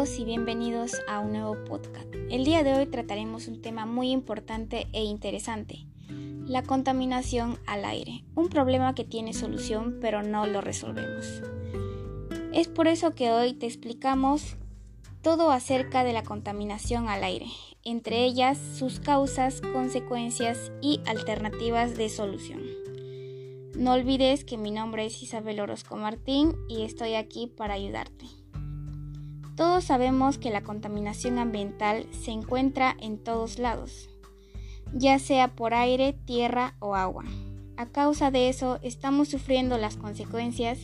y 0.00 0.24
bienvenidos 0.24 0.96
a 1.08 1.18
un 1.18 1.32
nuevo 1.32 1.62
podcast. 1.66 2.06
El 2.30 2.42
día 2.42 2.62
de 2.62 2.72
hoy 2.72 2.86
trataremos 2.86 3.48
un 3.48 3.60
tema 3.60 3.84
muy 3.84 4.12
importante 4.12 4.86
e 4.94 5.04
interesante, 5.04 5.84
la 6.46 6.62
contaminación 6.62 7.58
al 7.66 7.84
aire, 7.84 8.24
un 8.34 8.48
problema 8.48 8.94
que 8.94 9.04
tiene 9.04 9.34
solución 9.34 9.98
pero 10.00 10.22
no 10.22 10.46
lo 10.46 10.62
resolvemos. 10.62 11.42
Es 12.54 12.66
por 12.68 12.88
eso 12.88 13.14
que 13.14 13.30
hoy 13.30 13.52
te 13.52 13.66
explicamos 13.66 14.56
todo 15.20 15.50
acerca 15.50 16.02
de 16.02 16.14
la 16.14 16.22
contaminación 16.22 17.10
al 17.10 17.22
aire, 17.22 17.48
entre 17.84 18.24
ellas 18.24 18.56
sus 18.56 19.00
causas, 19.00 19.60
consecuencias 19.60 20.72
y 20.80 21.02
alternativas 21.04 21.94
de 21.98 22.08
solución. 22.08 22.62
No 23.76 23.92
olvides 23.92 24.46
que 24.46 24.56
mi 24.56 24.70
nombre 24.70 25.04
es 25.04 25.22
Isabel 25.22 25.60
Orozco 25.60 25.96
Martín 25.96 26.56
y 26.70 26.84
estoy 26.84 27.16
aquí 27.16 27.48
para 27.48 27.74
ayudarte. 27.74 28.39
Todos 29.60 29.84
sabemos 29.84 30.38
que 30.38 30.48
la 30.48 30.62
contaminación 30.62 31.38
ambiental 31.38 32.06
se 32.12 32.30
encuentra 32.30 32.96
en 32.98 33.18
todos 33.18 33.58
lados, 33.58 34.08
ya 34.94 35.18
sea 35.18 35.54
por 35.54 35.74
aire, 35.74 36.14
tierra 36.14 36.76
o 36.78 36.94
agua. 36.94 37.24
A 37.76 37.84
causa 37.84 38.30
de 38.30 38.48
eso 38.48 38.78
estamos 38.80 39.28
sufriendo 39.28 39.76
las 39.76 39.98
consecuencias 39.98 40.78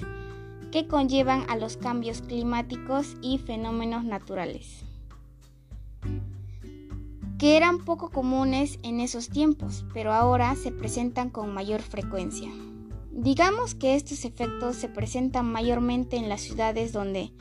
que 0.73 0.87
conllevan 0.87 1.49
a 1.49 1.57
los 1.57 1.79
cambios 1.79 2.21
climáticos 2.21 3.17
y 3.23 3.39
fenómenos 3.39 4.05
naturales, 4.05 4.85
que 7.39 7.57
eran 7.57 7.83
poco 7.83 8.11
comunes 8.11 8.79
en 8.83 9.01
esos 9.01 9.31
tiempos, 9.31 9.87
pero 9.95 10.13
ahora 10.13 10.55
se 10.55 10.71
presentan 10.71 11.31
con 11.31 11.55
mayor 11.55 11.81
frecuencia. 11.81 12.51
Digamos 13.11 13.75
que 13.75 13.95
estos 13.95 14.27
efectos 14.27 14.77
se 14.77 14.91
presentan 14.91 15.51
mayormente 15.51 16.19
en 16.19 16.29
las 16.29 16.43
ciudades 16.43 16.93
donde 16.93 17.33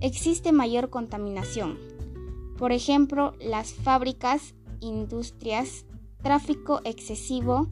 existe 0.00 0.52
mayor 0.52 0.90
contaminación. 0.90 1.78
Por 2.58 2.72
ejemplo, 2.72 3.34
las 3.40 3.72
fábricas, 3.72 4.54
industrias, 4.80 5.86
tráfico 6.22 6.80
excesivo 6.84 7.68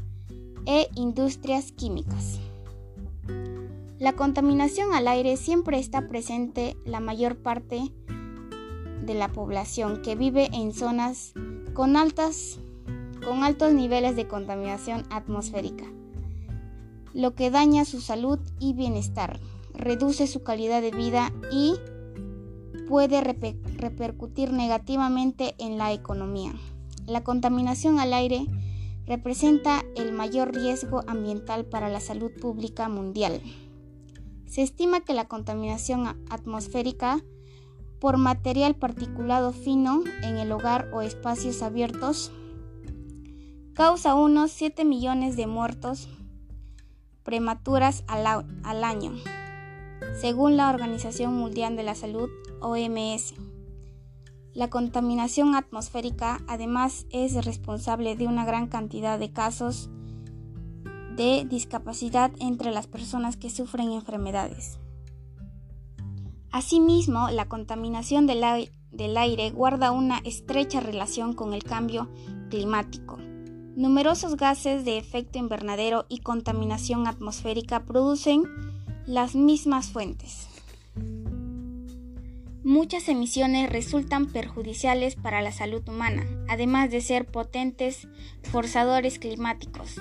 e 0.67 0.89
industrias 0.95 1.73
químicas. 1.73 2.41
La 3.99 4.15
contaminación 4.15 4.93
al 4.95 5.09
aire 5.09 5.37
siempre 5.37 5.79
está 5.79 6.09
presente 6.09 6.77
la 6.85 7.01
mayor 7.01 7.37
parte 7.37 7.93
de 9.05 9.15
la 9.15 9.29
población 9.29 10.03
que 10.03 10.17
vive 10.17 10.51
en 10.53 10.73
zonas 10.73 11.33
con, 11.73 11.97
altas, 11.97 12.59
con 13.25 13.45
altos 13.45 13.73
niveles 13.73 14.17
de 14.17 14.27
contaminación 14.27 15.05
atmosférica 15.11 15.85
lo 17.15 17.35
que 17.35 17.51
daña 17.51 17.85
su 17.85 18.01
salud 18.01 18.39
y 18.59 18.75
bienestar, 18.75 19.41
reduce 19.75 20.27
su 20.27 20.43
calidad 20.43 20.83
de 20.83 20.91
vida 20.91 21.33
y 21.51 21.75
puede 22.93 23.23
repercutir 23.23 24.53
negativamente 24.53 25.55
en 25.57 25.79
la 25.79 25.93
economía. 25.93 26.53
La 27.07 27.25
contaminación 27.25 27.99
al 27.99 28.13
aire 28.13 28.45
representa 29.07 29.83
el 29.97 30.13
mayor 30.13 30.55
riesgo 30.55 31.01
ambiental 31.07 31.65
para 31.65 31.89
la 31.89 32.01
salud 32.01 32.31
pública 32.39 32.91
mundial. 32.91 33.41
Se 34.45 34.61
estima 34.61 35.01
que 35.01 35.15
la 35.15 35.27
contaminación 35.27 36.23
atmosférica 36.29 37.25
por 37.99 38.19
material 38.19 38.75
particulado 38.75 39.53
fino 39.53 40.03
en 40.23 40.37
el 40.37 40.53
hogar 40.53 40.91
o 40.93 41.01
espacios 41.01 41.63
abiertos 41.63 42.31
causa 43.73 44.15
unos 44.15 44.51
7 44.51 44.85
millones 44.85 45.35
de 45.37 45.47
muertos 45.47 46.11
prematuras 47.23 48.05
al, 48.07 48.85
año, 48.85 49.15
según 50.21 50.59
la 50.59 50.69
Organización 50.69 51.33
Mundial 51.33 51.75
de 51.75 51.85
la 51.85 51.95
Salud, 51.95 52.29
La 54.55 54.71
contaminación 54.71 55.55
atmosférica 55.55 56.41
además 56.47 57.07
es 57.11 57.45
responsable 57.45 58.17
de 58.17 58.27
una 58.27 58.45
gran 58.45 58.69
cantidad 58.69 59.19
de 59.19 59.33
casos 59.33 59.91
de 61.17 61.47
discapacidad 61.49 62.33
entre 62.39 62.71
las 62.71 62.87
personas 62.87 63.37
que 63.37 63.51
sufren 63.51 63.93
enfermedades. 63.93 64.79
Asimismo, 66.51 67.31
la 67.31 67.49
contaminación 67.49 68.27
del 68.27 69.17
aire 69.17 69.51
guarda 69.51 69.91
una 69.91 70.19
estrecha 70.19 70.81
relación 70.81 71.33
con 71.33 71.55
el 71.55 71.65
cambio 71.65 72.11
climático. 72.51 73.19
Numerosos 73.75 74.37
gases 74.37 74.85
de 74.85 74.99
efecto 74.99 75.39
invernadero 75.39 76.05
y 76.11 76.19
contaminación 76.19 77.07
atmosférica 77.07 77.85
producen 77.85 78.45
las 79.07 79.35
mismas 79.35 79.91
fuentes. 79.91 80.47
Muchas 82.65 83.09
emisiones 83.09 83.69
resultan 83.71 84.27
perjudiciales 84.27 85.17
para 85.17 85.43
la 85.43 85.51
salud 85.51 85.83
humana, 85.89 86.25
además 86.49 86.93
de 86.93 87.01
ser 87.01 87.27
potentes 87.27 88.07
forzadores 88.45 89.19
climáticos, 89.19 90.01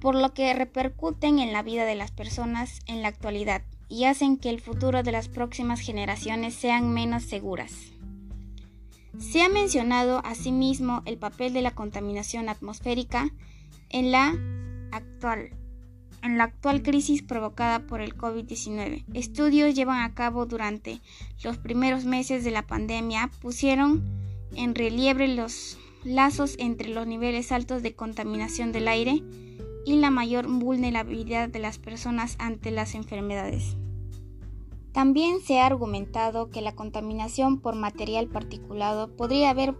por 0.00 0.14
lo 0.14 0.32
que 0.32 0.54
repercuten 0.54 1.40
en 1.40 1.52
la 1.52 1.64
vida 1.64 1.84
de 1.84 1.96
las 1.96 2.12
personas 2.12 2.78
en 2.86 3.02
la 3.02 3.08
actualidad 3.08 3.62
y 3.88 4.04
hacen 4.04 4.36
que 4.36 4.48
el 4.50 4.60
futuro 4.60 5.02
de 5.02 5.10
las 5.10 5.28
próximas 5.28 5.80
generaciones 5.80 6.54
sean 6.54 6.94
menos 6.94 7.24
seguras. 7.24 7.72
Se 9.18 9.42
ha 9.42 9.48
mencionado 9.48 10.20
asimismo 10.24 11.02
el 11.04 11.18
papel 11.18 11.52
de 11.52 11.62
la 11.62 11.72
contaminación 11.72 12.48
atmosférica 12.48 13.30
en 13.88 14.12
la 14.12 14.34
actual, 14.92 15.50
en 16.26 16.38
la 16.38 16.44
actual 16.44 16.82
crisis 16.82 17.22
provocada 17.22 17.86
por 17.86 18.00
el 18.00 18.16
COVID-19. 18.16 19.04
Estudios 19.14 19.74
llevan 19.74 20.02
a 20.02 20.14
cabo 20.14 20.44
durante 20.44 21.00
los 21.42 21.56
primeros 21.56 22.04
meses 22.04 22.44
de 22.44 22.50
la 22.50 22.66
pandemia 22.66 23.30
pusieron 23.40 24.04
en 24.54 24.74
relieve 24.74 25.28
los 25.28 25.78
lazos 26.04 26.56
entre 26.58 26.88
los 26.88 27.06
niveles 27.06 27.52
altos 27.52 27.82
de 27.82 27.94
contaminación 27.94 28.72
del 28.72 28.88
aire 28.88 29.22
y 29.86 29.96
la 29.96 30.10
mayor 30.10 30.46
vulnerabilidad 30.46 31.48
de 31.48 31.60
las 31.60 31.78
personas 31.78 32.36
ante 32.38 32.70
las 32.70 32.94
enfermedades. 32.94 33.76
También 34.92 35.40
se 35.40 35.60
ha 35.60 35.66
argumentado 35.66 36.50
que 36.50 36.62
la 36.62 36.74
contaminación 36.74 37.60
por 37.60 37.74
material 37.74 38.28
particulado 38.28 39.14
podría 39.14 39.50
haber 39.50 39.74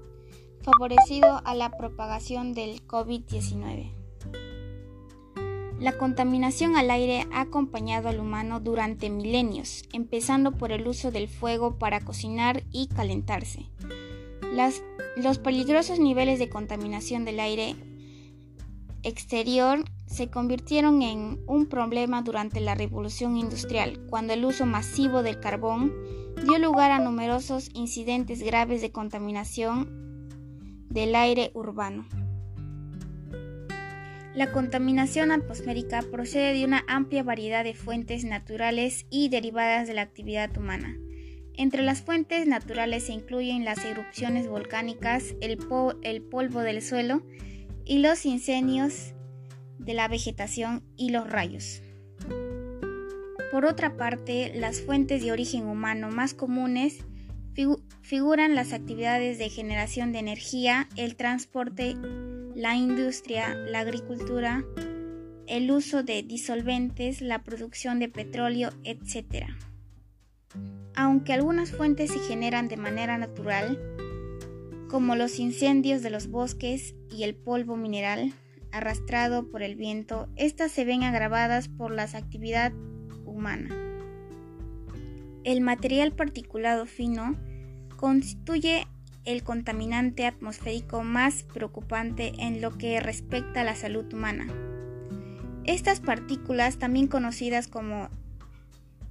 favorecido 0.62 1.40
a 1.44 1.54
la 1.54 1.70
propagación 1.70 2.52
del 2.52 2.86
COVID-19. 2.86 3.92
La 5.78 5.98
contaminación 5.98 6.76
al 6.76 6.90
aire 6.90 7.26
ha 7.32 7.42
acompañado 7.42 8.08
al 8.08 8.18
humano 8.18 8.60
durante 8.60 9.10
milenios, 9.10 9.84
empezando 9.92 10.52
por 10.52 10.72
el 10.72 10.88
uso 10.88 11.10
del 11.10 11.28
fuego 11.28 11.78
para 11.78 12.00
cocinar 12.00 12.62
y 12.72 12.88
calentarse. 12.88 13.68
los 15.16 15.38
peligrosos 15.38 15.98
niveles 15.98 16.38
de 16.38 16.48
contaminación 16.48 17.26
del 17.26 17.40
aire 17.40 17.76
exterior 19.02 19.84
se 20.06 20.30
convirtieron 20.30 21.02
en 21.02 21.40
un 21.46 21.66
problema 21.66 22.22
durante 22.22 22.60
la 22.60 22.74
revolución 22.74 23.36
industrial, 23.36 24.00
cuando 24.08 24.32
el 24.32 24.44
uso 24.46 24.64
masivo 24.64 25.22
del 25.22 25.40
carbón 25.40 25.92
dio 26.42 26.58
lugar 26.58 26.90
a 26.90 26.98
numerosos 26.98 27.70
incidentes 27.74 28.42
graves 28.42 28.80
de 28.80 28.92
contaminación 28.92 30.28
del 30.88 31.14
aire 31.14 31.50
urbano. 31.54 32.06
La 34.36 34.52
contaminación 34.52 35.32
atmosférica 35.32 36.04
procede 36.10 36.52
de 36.52 36.66
una 36.66 36.84
amplia 36.88 37.22
variedad 37.22 37.64
de 37.64 37.72
fuentes 37.72 38.22
naturales 38.26 39.06
y 39.08 39.30
derivadas 39.30 39.88
de 39.88 39.94
la 39.94 40.02
actividad 40.02 40.54
humana. 40.58 40.94
Entre 41.54 41.82
las 41.82 42.02
fuentes 42.02 42.46
naturales 42.46 43.04
se 43.04 43.14
incluyen 43.14 43.64
las 43.64 43.82
erupciones 43.82 44.46
volcánicas, 44.46 45.34
el, 45.40 45.56
polvo 45.56 46.60
del 46.60 46.82
suelo 46.82 47.22
y 47.86 48.00
los 48.00 48.26
incendios 48.26 49.14
de 49.78 49.94
la 49.94 50.06
vegetación 50.06 50.82
y 50.98 51.12
los 51.12 51.30
rayos. 51.30 51.80
Por 53.50 53.64
otra 53.64 53.96
parte, 53.96 54.52
las 54.54 54.82
fuentes 54.82 55.22
de 55.22 55.32
origen 55.32 55.64
humano 55.64 56.10
más 56.10 56.34
comunes 56.34 57.06
figuran 58.02 58.54
las 58.54 58.74
actividades 58.74 59.38
de 59.38 59.48
generación 59.48 60.12
de 60.12 60.18
energía, 60.18 60.90
el 60.96 61.16
transporte, 61.16 61.96
la 62.56 62.74
industria, 62.74 63.54
la 63.54 63.80
agricultura, 63.80 64.64
el 65.46 65.70
uso 65.70 66.02
de 66.02 66.22
disolventes, 66.22 67.20
la 67.20 67.44
producción 67.44 67.98
de 67.98 68.08
petróleo, 68.08 68.70
etc. 68.82 69.44
Aunque 70.94 71.34
algunas 71.34 71.72
fuentes 71.72 72.10
se 72.10 72.18
generan 72.18 72.68
de 72.68 72.78
manera 72.78 73.18
natural, 73.18 73.78
como 74.88 75.16
los 75.16 75.38
incendios 75.38 76.02
de 76.02 76.08
los 76.08 76.28
bosques 76.28 76.94
y 77.10 77.24
el 77.24 77.34
polvo 77.34 77.76
mineral, 77.76 78.32
arrastrado 78.72 79.50
por 79.50 79.62
el 79.62 79.76
viento, 79.76 80.30
estas 80.36 80.72
se 80.72 80.86
ven 80.86 81.02
agravadas 81.02 81.68
por 81.68 81.90
la 81.90 82.04
actividad 82.04 82.72
humana. 83.26 83.68
El 85.44 85.60
material 85.60 86.12
particulado 86.12 86.86
fino 86.86 87.36
constituye 87.96 88.86
el 89.26 89.42
contaminante 89.42 90.24
atmosférico 90.24 91.02
más 91.02 91.42
preocupante 91.42 92.32
en 92.38 92.62
lo 92.62 92.78
que 92.78 93.00
respecta 93.00 93.60
a 93.60 93.64
la 93.64 93.76
salud 93.76 94.10
humana. 94.12 94.46
Estas 95.64 96.00
partículas, 96.00 96.78
también 96.78 97.08
conocidas 97.08 97.66
como 97.66 98.08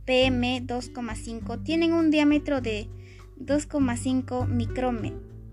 PM2,5, 0.07 1.61
tienen 1.63 1.93
un 1.93 2.11
diámetro 2.11 2.61
de 2.61 2.87
2,5 3.39 4.47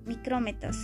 micrómetros. 0.07 0.77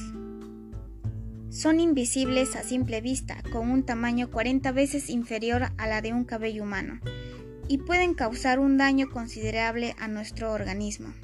Son 1.50 1.80
invisibles 1.80 2.56
a 2.56 2.62
simple 2.62 3.00
vista, 3.00 3.42
con 3.52 3.70
un 3.70 3.84
tamaño 3.84 4.30
40 4.30 4.72
veces 4.72 5.08
inferior 5.08 5.68
a 5.76 5.86
la 5.86 6.02
de 6.02 6.12
un 6.12 6.24
cabello 6.24 6.64
humano, 6.64 7.00
y 7.68 7.78
pueden 7.78 8.14
causar 8.14 8.58
un 8.58 8.76
daño 8.76 9.08
considerable 9.10 9.94
a 9.98 10.08
nuestro 10.08 10.52
organismo. 10.52 11.14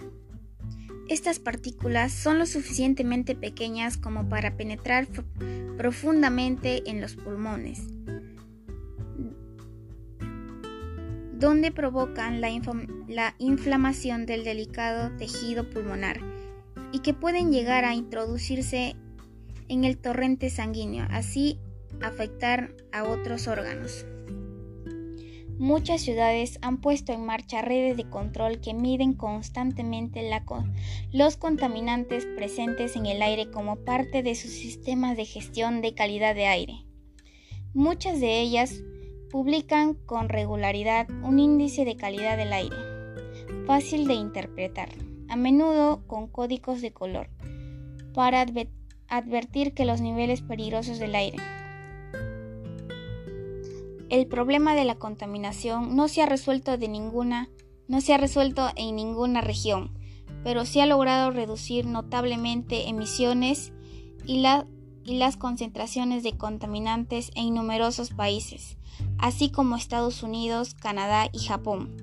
Estas 1.08 1.38
partículas 1.38 2.12
son 2.12 2.38
lo 2.38 2.46
suficientemente 2.46 3.34
pequeñas 3.34 3.98
como 3.98 4.28
para 4.28 4.56
penetrar 4.56 5.06
profundamente 5.76 6.88
en 6.88 7.02
los 7.02 7.14
pulmones, 7.14 7.82
donde 11.38 11.70
provocan 11.72 12.40
la, 12.40 13.34
inflamación 13.38 14.24
del 14.24 14.44
delicado 14.44 15.14
tejido 15.18 15.68
pulmonar 15.68 16.20
y 16.90 17.00
que 17.00 17.12
pueden 17.12 17.52
llegar 17.52 17.84
a 17.84 17.94
introducirse 17.94 18.96
en 19.68 19.84
el 19.84 19.98
torrente 19.98 20.48
sanguíneo, 20.48 21.06
así 21.10 21.58
afectar 22.00 22.74
a 22.92 23.04
otros 23.04 23.46
órganos. 23.46 24.06
Muchas 25.58 26.00
ciudades 26.00 26.58
han 26.62 26.78
puesto 26.80 27.12
en 27.12 27.24
marcha 27.24 27.62
redes 27.62 27.96
de 27.96 28.10
control 28.10 28.60
que 28.60 28.74
miden 28.74 29.14
constantemente 29.14 30.28
los 31.12 31.36
contaminantes 31.36 32.26
presentes 32.36 32.96
en 32.96 33.06
el 33.06 33.22
aire 33.22 33.50
como 33.52 33.76
parte 33.76 34.24
de 34.24 34.34
sus 34.34 34.50
sistemas 34.50 35.16
de 35.16 35.24
gestión 35.24 35.80
de 35.80 35.94
calidad 35.94 36.34
de 36.34 36.46
aire. 36.46 36.84
Muchas 37.72 38.20
de 38.20 38.40
ellas 38.40 38.82
publican 39.30 39.94
con 39.94 40.28
regularidad 40.28 41.08
un 41.22 41.38
índice 41.38 41.84
de 41.84 41.96
calidad 41.96 42.36
del 42.36 42.52
aire, 42.52 42.76
fácil 43.66 44.08
de 44.08 44.14
interpretar, 44.14 44.88
a 45.28 45.36
menudo 45.36 46.04
con 46.08 46.26
códigos 46.26 46.82
de 46.82 46.92
color, 46.92 47.30
para 48.12 48.44
advertir 49.08 49.72
que 49.72 49.84
los 49.84 50.00
niveles 50.00 50.42
peligrosos 50.42 50.98
del 50.98 51.14
aire. 51.14 51.38
El 54.14 54.28
problema 54.28 54.76
de 54.76 54.84
la 54.84 54.94
contaminación 54.94 55.96
no 55.96 56.06
se 56.06 56.22
ha 56.22 56.26
resuelto 56.26 56.78
de 56.78 56.86
ninguna, 56.86 57.50
no 57.88 58.00
se 58.00 58.14
ha 58.14 58.16
resuelto 58.16 58.68
en 58.76 58.94
ninguna 58.94 59.40
región, 59.40 59.90
pero 60.44 60.64
se 60.66 60.80
ha 60.80 60.86
logrado 60.86 61.32
reducir 61.32 61.84
notablemente 61.84 62.88
emisiones 62.88 63.72
y, 64.24 64.40
y 65.04 65.16
las 65.16 65.36
concentraciones 65.36 66.22
de 66.22 66.36
contaminantes 66.36 67.32
en 67.34 67.54
numerosos 67.54 68.10
países, 68.10 68.78
así 69.18 69.50
como 69.50 69.74
Estados 69.74 70.22
Unidos, 70.22 70.74
Canadá 70.74 71.28
y 71.32 71.40
Japón, 71.40 71.96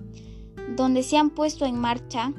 donde 0.75 1.03
se 1.03 1.15
han 1.15 1.29
puesto 1.29 1.65
en 1.65 1.79
marcha 1.79 2.33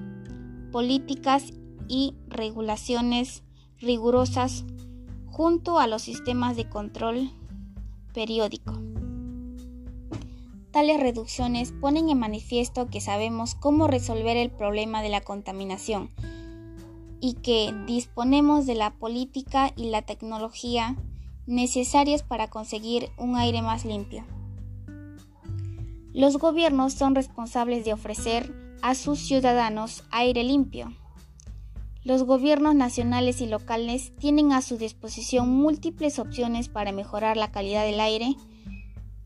políticas 0.71 1.45
y 1.89 2.15
regulaciones 2.29 3.43
rigurosas 3.79 4.67
junto 5.31 5.79
a 5.79 5.87
los 5.87 6.03
sistemas 6.03 6.59
de 6.59 6.69
control 6.69 7.31
periódico. 8.13 8.92
Tales 10.73 10.99
reducciones 10.99 11.73
ponen 11.73 12.09
en 12.09 12.19
manifiesto 12.19 12.89
que 12.89 13.01
sabemos 13.01 13.55
cómo 13.55 13.87
resolver 13.87 14.37
el 14.37 14.51
problema 14.51 15.03
de 15.03 15.11
la 15.11 15.21
contaminación 15.21 16.11
y 17.21 17.35
que 17.35 17.75
disponemos 17.87 18.67
de 18.67 18.75
la 18.75 18.95
política 18.95 19.73
y 19.77 19.91
la 19.91 20.03
tecnología 20.03 20.97
necesarias 21.47 22.23
para 22.23 22.49
conseguir 22.49 23.11
un 23.19 23.37
aire 23.37 23.63
más 23.63 23.85
limpio. 23.85 24.25
Los 26.13 26.39
gobiernos 26.39 26.95
son 26.95 27.15
responsables 27.15 27.85
de 27.85 27.93
ofrecer 27.93 28.55
a 28.83 28.95
sus 28.95 29.21
ciudadanos 29.21 30.05
aire 30.11 30.43
limpio. 30.43 30.93
Los 32.05 32.25
gobiernos 32.25 32.75
nacionales 32.75 33.41
y 33.41 33.47
locales 33.47 34.13
tienen 34.19 34.53
a 34.53 34.61
su 34.61 34.77
disposición 34.77 35.49
múltiples 35.49 36.19
opciones 36.19 36.69
para 36.69 36.93
mejorar 36.93 37.37
la 37.37 37.53
calidad 37.53 37.85
del 37.85 38.01
aire. 38.01 38.35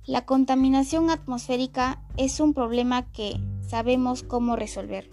La 0.07 0.25
contaminación 0.25 1.11
atmosférica 1.11 2.01
es 2.17 2.39
un 2.39 2.55
problema 2.55 3.11
que 3.11 3.41
sabemos 3.69 4.23
cómo 4.23 4.55
resolver. 4.55 5.11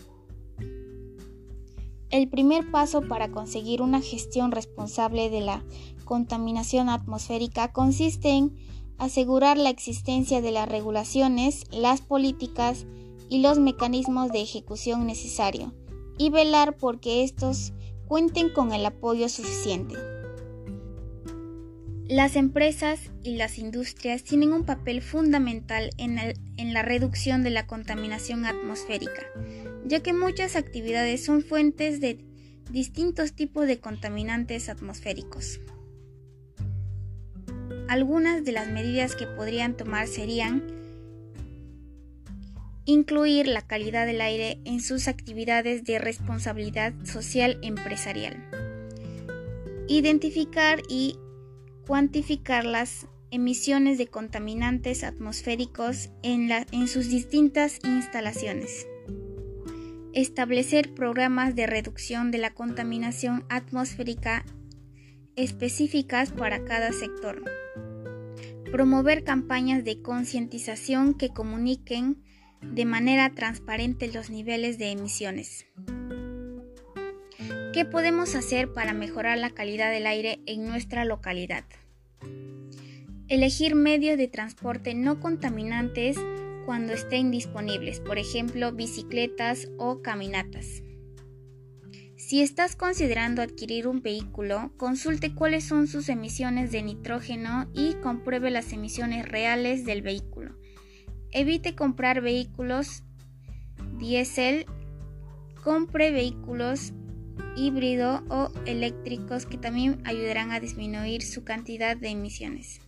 El 2.11 2.29
primer 2.29 2.69
paso 2.69 3.01
para 3.01 3.31
conseguir 3.31 3.81
una 3.81 4.01
gestión 4.01 4.51
responsable 4.51 5.31
de 5.31 5.41
la 5.41 5.63
contaminación 6.05 6.89
atmosférica 6.89 7.71
consiste 7.71 8.29
en 8.29 8.55
asegurar 8.99 9.57
la 9.57 9.71
existencia 9.71 10.41
de 10.41 10.51
las 10.51 10.69
regulaciones, 10.69 11.63
las 11.71 12.01
políticas 12.01 12.85
y 13.29 13.41
los 13.41 13.57
mecanismos 13.57 14.31
de 14.31 14.41
ejecución 14.41 15.07
necesario 15.07 15.73
y 16.19 16.29
velar 16.29 16.77
por 16.77 16.99
que 16.99 17.23
estos 17.23 17.73
cuenten 18.07 18.53
con 18.53 18.73
el 18.73 18.85
apoyo 18.85 19.27
suficiente. 19.27 20.12
Las 22.09 22.35
empresas 22.35 22.99
y 23.23 23.37
las 23.37 23.57
industrias 23.57 24.23
tienen 24.23 24.51
un 24.51 24.65
papel 24.65 25.01
fundamental 25.01 25.89
en, 25.97 26.73
la 26.73 26.81
reducción 26.81 27.43
de 27.43 27.49
la 27.49 27.65
contaminación 27.65 28.45
atmosférica, 28.45 29.23
ya 29.85 30.01
que 30.01 30.11
muchas 30.11 30.57
actividades 30.57 31.23
son 31.23 31.43
fuentes 31.43 32.01
de 32.01 32.19
distintos 32.69 33.33
tipos 33.33 33.67
de 33.67 33.79
contaminantes 33.79 34.67
atmosféricos. 34.67 35.61
Algunas 37.87 38.43
de 38.43 38.51
las 38.51 38.67
medidas 38.67 39.15
que 39.15 39.25
podrían 39.25 39.77
tomar 39.77 40.07
serían 40.07 40.61
incluir 42.83 43.47
la 43.47 43.61
calidad 43.61 44.05
del 44.05 44.19
aire 44.19 44.59
en 44.65 44.81
sus 44.81 45.07
actividades 45.07 45.85
de 45.85 45.99
responsabilidad 45.99 46.93
social 47.05 47.59
empresarial, 47.61 48.45
identificar 49.87 50.81
y 50.89 51.17
cuantificar 51.85 52.65
las 52.65 53.07
emisiones 53.31 53.97
de 53.97 54.07
contaminantes 54.07 55.03
atmosféricos 55.03 56.11
en, 56.21 56.51
en 56.51 56.87
sus 56.87 57.09
distintas 57.09 57.79
instalaciones, 57.83 58.87
establecer 60.13 60.93
programas 60.93 61.55
de 61.55 61.65
reducción 61.65 62.31
de 62.31 62.37
la 62.37 62.53
contaminación 62.53 63.43
atmosférica 63.49 64.45
específicas 65.35 66.31
para 66.31 66.63
cada 66.63 66.91
sector. 66.91 67.43
Promover 68.71 69.23
campañas 69.23 69.83
de 69.83 70.01
concientización 70.01 71.15
que 71.15 71.29
comuniquen 71.29 72.23
de 72.61 72.85
manera 72.85 73.29
transparente 73.31 74.11
los 74.11 74.29
niveles 74.29 74.77
de 74.77 74.91
emisiones. 74.91 75.65
¿Qué 77.73 77.85
podemos 77.85 78.35
hacer 78.35 78.71
para 78.71 78.93
mejorar 78.93 79.39
la 79.39 79.49
calidad 79.49 79.91
del 79.91 80.05
aire 80.05 80.39
en 80.45 80.67
nuestra 80.67 81.05
localidad? 81.05 81.63
Elegir 83.27 83.75
medios 83.75 84.17
de 84.17 84.27
transporte 84.27 84.93
no 84.93 85.19
contaminantes 85.19 86.17
cuando 86.65 86.93
estén 86.93 87.31
disponibles, 87.31 87.99
por 87.99 88.17
ejemplo, 88.17 88.71
bicicletas 88.71 89.69
o 89.77 90.01
caminatas. 90.01 90.83
Si 92.15 92.41
estás 92.41 92.75
considerando 92.75 93.41
adquirir 93.41 93.87
un 93.87 94.01
vehículo, 94.01 94.71
consulte 94.77 95.35
cuáles 95.35 95.65
son 95.65 95.87
sus 95.87 96.07
emisiones 96.09 96.71
de 96.71 96.81
nitrógeno 96.81 97.69
y 97.73 97.95
compruebe 97.95 98.49
las 98.49 98.71
emisiones 98.71 99.27
reales 99.27 99.83
del 99.85 100.01
vehículo. 100.01 100.55
Evite 101.31 101.75
comprar 101.75 102.21
vehículos 102.21 103.03
diésel, 103.99 104.65
compre 105.63 106.11
vehículos 106.11 106.93
híbrido 107.55 108.23
o 108.29 108.51
eléctricos 108.65 109.45
que 109.45 109.57
también 109.57 110.01
ayudarán 110.05 110.51
a 110.51 110.59
disminuir 110.59 111.21
su 111.21 111.43
cantidad 111.43 111.95
de 111.95 112.09
emisiones. 112.09 112.81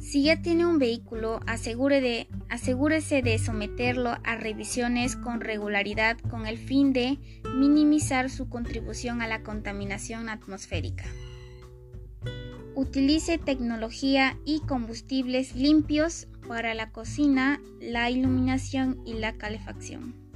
Si 0.00 0.22
ya 0.22 0.40
tiene 0.40 0.64
un 0.64 0.78
vehículo, 0.78 1.40
asegúrese 1.46 3.22
de 3.22 3.38
someterlo 3.38 4.16
a 4.24 4.36
revisiones 4.36 5.16
con 5.16 5.40
regularidad 5.40 6.16
con 6.18 6.46
el 6.46 6.56
fin 6.56 6.92
de 6.92 7.18
minimizar 7.56 8.30
su 8.30 8.48
contribución 8.48 9.20
a 9.22 9.26
la 9.26 9.42
contaminación 9.42 10.28
atmosférica. 10.28 11.04
Utilice 12.74 13.38
tecnología 13.38 14.38
y 14.44 14.60
combustibles 14.60 15.56
limpios 15.56 16.28
para 16.46 16.74
la 16.74 16.90
cocina, 16.90 17.60
la 17.80 18.08
iluminación 18.08 19.02
y 19.04 19.14
la 19.14 19.32
calefacción. 19.32 20.27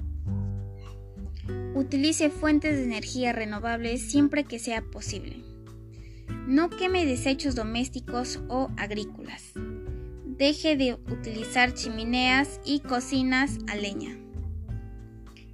Utilice 1.74 2.30
fuentes 2.30 2.76
de 2.76 2.84
energía 2.84 3.32
renovables 3.32 4.10
siempre 4.10 4.44
que 4.44 4.58
sea 4.58 4.82
posible. 4.82 5.36
No 6.46 6.70
queme 6.70 7.06
desechos 7.06 7.54
domésticos 7.54 8.40
o 8.48 8.70
agrícolas. 8.76 9.52
Deje 10.26 10.76
de 10.76 10.94
utilizar 10.94 11.72
chimeneas 11.72 12.60
y 12.64 12.80
cocinas 12.80 13.58
a 13.68 13.76
leña. 13.76 14.18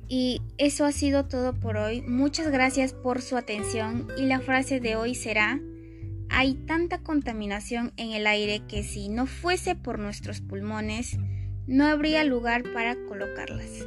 Y 0.09 0.41
eso 0.57 0.87
ha 0.87 0.93
sido 0.93 1.27
todo 1.27 1.53
por 1.53 1.77
hoy. 1.77 2.01
Muchas 2.03 2.51
gracias 2.51 2.95
por 2.95 3.21
su 3.21 3.37
atención 3.37 4.09
y 4.17 4.23
la 4.23 4.41
frase 4.41 4.81
de 4.81 4.97
hoy 4.97 5.15
será, 5.15 5.61
hay 6.31 6.55
tanta 6.55 7.03
contaminación 7.03 7.93
en 7.97 8.13
el 8.13 8.27
aire 8.27 8.63
que 8.67 8.83
si 8.83 9.09
no 9.09 9.27
fuese 9.27 9.75
por 9.75 9.99
nuestros 9.99 10.41
pulmones, 10.41 11.19
no 11.67 11.87
habría 11.87 12.25
lugar 12.25 12.65
para 12.73 12.97
colocarlas. 13.07 13.87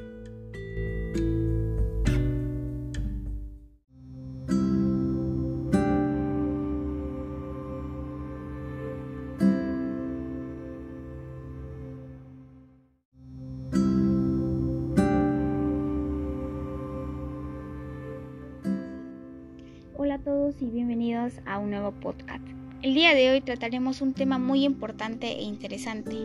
Todos 20.23 20.53
y 20.61 20.65
bienvenidos 20.65 21.33
a 21.45 21.57
un 21.57 21.71
nuevo 21.71 21.91
podcast. 21.91 22.43
El 22.83 22.93
día 22.93 23.15
de 23.15 23.31
hoy 23.31 23.41
trataremos 23.41 24.01
un 24.01 24.13
tema 24.13 24.37
muy 24.37 24.65
importante 24.65 25.27
e 25.27 25.41
interesante, 25.41 26.15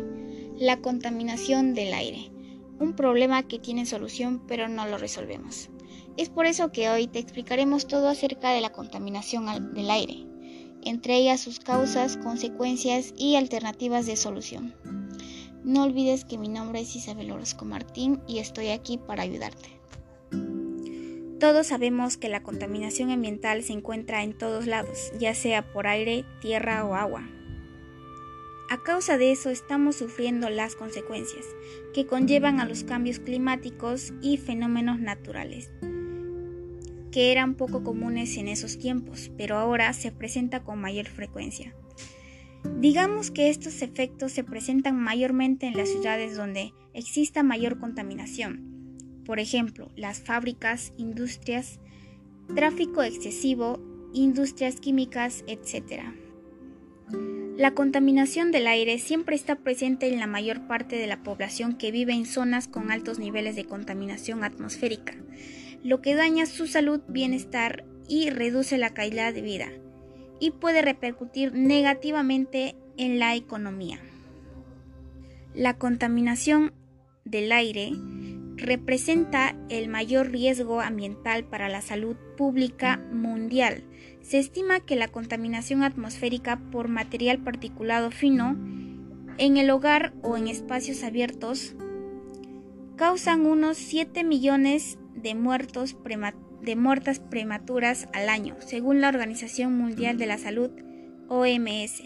la 0.58 0.80
contaminación 0.82 1.72
del 1.72 1.94
aire. 1.94 2.30
Un 2.78 2.92
problema 2.92 3.44
que 3.44 3.58
tiene 3.58 3.86
solución 3.86 4.42
pero 4.46 4.68
no 4.68 4.86
lo 4.86 4.98
resolvemos. 4.98 5.70
Es 6.18 6.28
por 6.28 6.44
eso 6.44 6.72
que 6.72 6.90
hoy 6.90 7.06
te 7.06 7.18
explicaremos 7.18 7.86
todo 7.86 8.08
acerca 8.08 8.50
de 8.50 8.60
la 8.60 8.70
contaminación 8.70 9.72
del 9.72 9.90
aire, 9.90 10.26
entre 10.84 11.16
ellas 11.16 11.40
sus 11.40 11.58
causas, 11.58 12.18
consecuencias 12.18 13.14
y 13.16 13.36
alternativas 13.36 14.04
de 14.04 14.16
solución. 14.16 14.74
No 15.64 15.84
olvides 15.84 16.26
que 16.26 16.36
mi 16.36 16.48
nombre 16.48 16.80
es 16.80 16.94
Isabel 16.96 17.30
Orozco 17.30 17.64
Martín 17.64 18.20
y 18.28 18.38
estoy 18.40 18.68
aquí 18.68 18.98
para 18.98 19.22
ayudarte. 19.22 19.75
Todos 21.38 21.66
sabemos 21.66 22.16
que 22.16 22.30
la 22.30 22.42
contaminación 22.42 23.10
ambiental 23.10 23.62
se 23.62 23.74
encuentra 23.74 24.22
en 24.22 24.32
todos 24.32 24.66
lados, 24.66 25.12
ya 25.18 25.34
sea 25.34 25.70
por 25.70 25.86
aire, 25.86 26.24
tierra 26.40 26.82
o 26.86 26.94
agua. 26.94 27.28
A 28.70 28.82
causa 28.82 29.18
de 29.18 29.32
eso 29.32 29.50
estamos 29.50 29.96
sufriendo 29.96 30.48
las 30.48 30.76
consecuencias 30.76 31.44
que 31.92 32.06
conllevan 32.06 32.58
a 32.58 32.64
los 32.64 32.84
cambios 32.84 33.18
climáticos 33.18 34.14
y 34.22 34.38
fenómenos 34.38 34.98
naturales, 34.98 35.70
que 37.12 37.32
eran 37.32 37.54
poco 37.54 37.84
comunes 37.84 38.38
en 38.38 38.48
esos 38.48 38.78
tiempos, 38.78 39.30
pero 39.36 39.58
ahora 39.58 39.92
se 39.92 40.12
presenta 40.12 40.64
con 40.64 40.80
mayor 40.80 41.06
frecuencia. 41.06 41.74
Digamos 42.80 43.30
que 43.30 43.50
estos 43.50 43.82
efectos 43.82 44.32
se 44.32 44.42
presentan 44.42 44.98
mayormente 44.98 45.66
en 45.66 45.76
las 45.76 45.90
ciudades 45.90 46.34
donde 46.34 46.72
exista 46.94 47.42
mayor 47.42 47.78
contaminación, 47.78 48.75
por 49.26 49.40
ejemplo, 49.40 49.90
las 49.96 50.20
fábricas, 50.20 50.92
industrias, 50.96 51.80
tráfico 52.54 53.02
excesivo, 53.02 53.80
industrias 54.14 54.80
químicas, 54.80 55.44
etc. 55.48 56.04
La 57.56 57.72
contaminación 57.72 58.52
del 58.52 58.66
aire 58.66 58.98
siempre 58.98 59.34
está 59.34 59.56
presente 59.56 60.12
en 60.12 60.20
la 60.20 60.26
mayor 60.26 60.66
parte 60.66 60.96
de 60.96 61.06
la 61.06 61.22
población 61.22 61.76
que 61.76 61.90
vive 61.90 62.12
en 62.12 62.26
zonas 62.26 62.68
con 62.68 62.90
altos 62.90 63.18
niveles 63.18 63.56
de 63.56 63.64
contaminación 63.64 64.44
atmosférica, 64.44 65.14
lo 65.82 66.00
que 66.00 66.14
daña 66.14 66.46
su 66.46 66.66
salud, 66.66 67.00
bienestar 67.08 67.84
y 68.08 68.30
reduce 68.30 68.78
la 68.78 68.94
calidad 68.94 69.34
de 69.34 69.42
vida, 69.42 69.68
y 70.38 70.52
puede 70.52 70.82
repercutir 70.82 71.52
negativamente 71.52 72.76
en 72.96 73.18
la 73.18 73.34
economía. 73.34 73.98
La 75.54 75.78
contaminación 75.78 76.74
del 77.24 77.50
aire 77.50 77.92
representa 78.56 79.54
el 79.68 79.88
mayor 79.88 80.30
riesgo 80.30 80.80
ambiental 80.80 81.44
para 81.44 81.68
la 81.68 81.82
salud 81.82 82.16
pública 82.36 82.98
mundial. 83.12 83.84
Se 84.22 84.38
estima 84.38 84.80
que 84.80 84.96
la 84.96 85.08
contaminación 85.08 85.82
atmosférica 85.82 86.58
por 86.70 86.88
material 86.88 87.38
particulado 87.38 88.10
fino 88.10 88.56
en 89.38 89.56
el 89.56 89.70
hogar 89.70 90.14
o 90.22 90.36
en 90.36 90.48
espacios 90.48 91.02
abiertos 91.02 91.74
causan 92.96 93.44
unos 93.44 93.76
7 93.76 94.24
millones 94.24 94.98
de, 95.14 95.34
muertos 95.34 95.96
muertas 96.76 97.20
prematuras 97.20 98.08
al 98.14 98.28
año, 98.28 98.56
según 98.60 99.00
la 99.00 99.08
Organización 99.08 99.76
Mundial 99.76 100.16
de 100.16 100.26
la 100.26 100.38
Salud 100.38 100.70
OMS. 101.28 102.02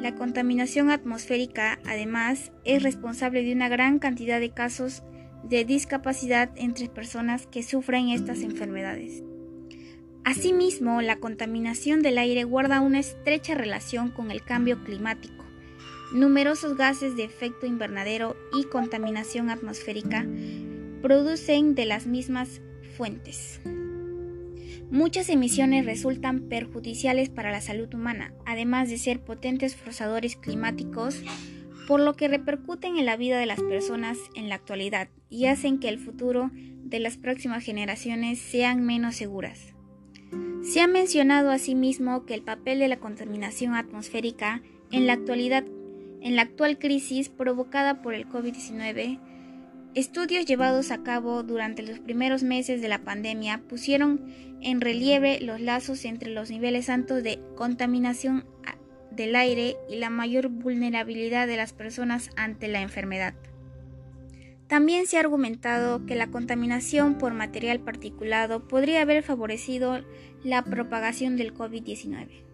La 0.00 0.14
contaminación 0.14 0.90
atmosférica, 0.90 1.78
además, 1.86 2.52
es 2.64 2.82
responsable 2.82 3.42
de 3.42 3.52
una 3.52 3.68
gran 3.68 3.98
cantidad 3.98 4.38
de 4.38 4.50
casos 4.50 5.02
de 5.48 5.64
discapacidad 5.64 6.50
entre 6.56 6.88
personas 6.88 7.46
que 7.46 7.62
sufren 7.62 8.08
estas 8.08 8.42
enfermedades. 8.42 9.22
Asimismo, 10.24 11.02
la 11.02 11.20
contaminación 11.20 12.02
del 12.02 12.18
aire 12.18 12.42
guarda 12.44 12.80
una 12.80 12.98
estrecha 12.98 13.54
relación 13.54 14.10
con 14.10 14.32
el 14.32 14.42
cambio 14.42 14.82
climático. 14.82 15.44
Numerosos 16.12 16.76
gases 16.76 17.16
de 17.16 17.24
efecto 17.24 17.66
invernadero 17.66 18.36
y 18.58 18.64
contaminación 18.64 19.50
atmosférica 19.50 20.26
producen 21.00 21.76
de 21.76 21.86
las 21.86 22.06
mismas 22.06 22.60
fuentes. 22.96 23.60
Muchas 24.90 25.28
emisiones 25.28 25.84
resultan 25.84 26.48
perjudiciales 26.48 27.28
para 27.28 27.50
la 27.50 27.60
salud 27.60 27.92
humana, 27.94 28.34
además 28.46 28.88
de 28.88 28.98
ser 28.98 29.20
potentes 29.20 29.76
forzadores 29.76 30.36
climáticos 30.36 31.22
por 31.86 32.00
lo 32.00 32.14
que 32.14 32.28
repercuten 32.28 32.96
en 32.96 33.06
la 33.06 33.16
vida 33.16 33.38
de 33.38 33.46
las 33.46 33.60
personas 33.60 34.18
en 34.34 34.48
la 34.48 34.56
actualidad 34.56 35.08
y 35.28 35.46
hacen 35.46 35.78
que 35.78 35.88
el 35.88 35.98
futuro 35.98 36.50
de 36.52 37.00
las 37.00 37.16
próximas 37.16 37.64
generaciones 37.64 38.38
sean 38.38 38.84
menos 38.84 39.16
seguras. 39.16 39.74
Se 40.62 40.80
ha 40.80 40.86
mencionado 40.86 41.50
asimismo 41.50 42.26
que 42.26 42.34
el 42.34 42.42
papel 42.42 42.78
de 42.78 42.88
la 42.88 42.98
contaminación 42.98 43.74
atmosférica 43.74 44.62
en 44.90 45.06
la 45.06 45.18
en 46.22 46.36
la 46.36 46.42
actual 46.42 46.78
crisis 46.78 47.28
provocada 47.28 48.02
por 48.02 48.14
el 48.14 48.28
COVID-19, 48.28 49.20
estudios 49.94 50.44
llevados 50.44 50.90
a 50.90 51.02
cabo 51.02 51.42
durante 51.42 51.82
los 51.82 52.00
primeros 52.00 52.42
meses 52.42 52.82
de 52.82 52.88
la 52.88 53.04
pandemia 53.04 53.62
pusieron 53.68 54.26
en 54.60 54.80
relieve 54.80 55.40
los 55.40 55.60
lazos 55.60 56.04
entre 56.04 56.30
los 56.30 56.50
niveles 56.50 56.88
altos 56.88 57.22
de 57.22 57.40
contaminación 57.54 58.44
del 59.10 59.36
aire 59.36 59.76
y 59.88 59.96
la 59.96 60.10
mayor 60.10 60.48
vulnerabilidad 60.48 61.46
de 61.46 61.56
las 61.56 61.72
personas 61.72 62.30
ante 62.36 62.68
la 62.68 62.82
enfermedad. 62.82 63.34
También 64.68 65.06
se 65.06 65.16
ha 65.16 65.20
argumentado 65.20 66.06
que 66.06 66.16
la 66.16 66.26
contaminación 66.28 67.18
por 67.18 67.32
material 67.32 67.80
particulado 67.80 68.66
podría 68.66 69.02
haber 69.02 69.22
favorecido 69.22 70.00
la 70.42 70.62
propagación 70.64 71.36
del 71.36 71.54
COVID-19. 71.54 72.46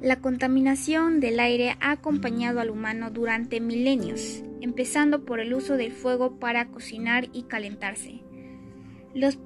La 0.00 0.20
contaminación 0.20 1.20
del 1.20 1.40
aire 1.40 1.76
ha 1.80 1.92
acompañado 1.92 2.60
al 2.60 2.70
humano 2.70 3.10
durante 3.10 3.60
milenios, 3.60 4.42
empezando 4.60 5.24
por 5.24 5.40
el 5.40 5.54
uso 5.54 5.76
del 5.76 5.92
fuego 5.92 6.38
para 6.38 6.68
cocinar 6.68 7.28
y 7.32 7.44
calentarse. 7.44 8.20
Los, 9.14 9.36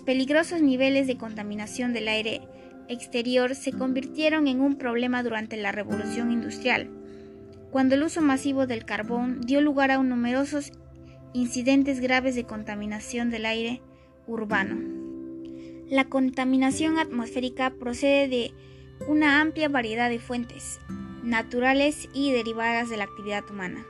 peligrosos 0.00 0.62
niveles 0.62 1.06
de 1.06 1.16
contaminación 1.16 1.92
del 1.92 2.08
aire 2.08 2.42
exterior 2.88 3.54
se 3.54 3.72
convirtieron 3.72 4.46
en 4.46 4.60
un 4.60 4.76
problema 4.76 5.22
durante 5.22 5.56
la 5.56 5.72
Revolución 5.72 6.30
Industrial, 6.30 6.90
cuando 7.70 7.94
el 7.94 8.02
uso 8.02 8.22
masivo 8.22 8.66
del 8.66 8.84
carbón 8.84 9.40
dio 9.42 9.60
lugar 9.60 9.90
a 9.90 10.02
numerosos 10.02 10.72
incidentes 11.32 12.00
graves 12.00 12.34
de 12.34 12.44
contaminación 12.44 13.30
del 13.30 13.46
aire 13.46 13.82
urbano. 14.26 14.76
La 15.88 16.04
contaminación 16.04 16.98
atmosférica 16.98 17.70
procede 17.70 18.28
de 18.28 18.52
una 19.06 19.40
amplia 19.40 19.68
variedad 19.68 20.10
de 20.10 20.18
fuentes, 20.18 20.80
naturales 21.22 22.08
y 22.12 22.32
derivadas 22.32 22.90
de 22.90 22.96
la 22.96 23.04
actividad 23.04 23.44
humana. 23.50 23.86